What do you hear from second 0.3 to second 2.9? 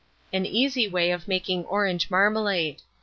AN EASY WAY OF MAKING ORANGE MARMALADE.